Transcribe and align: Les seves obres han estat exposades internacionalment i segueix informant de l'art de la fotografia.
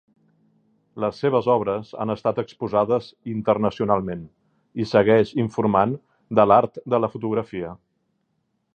Les 1.03 1.19
seves 1.23 1.49
obres 1.55 1.91
han 2.05 2.13
estat 2.13 2.41
exposades 2.45 3.11
internacionalment 3.35 4.25
i 4.85 4.89
segueix 4.95 5.37
informant 5.47 5.97
de 6.41 6.51
l'art 6.53 6.85
de 6.95 7.05
la 7.05 7.15
fotografia. 7.17 7.81